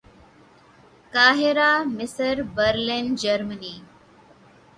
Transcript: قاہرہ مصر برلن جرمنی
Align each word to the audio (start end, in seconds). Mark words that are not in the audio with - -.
قاہرہ 1.13 1.71
مصر 1.97 2.35
برلن 2.55 3.05
جرمنی 3.21 3.75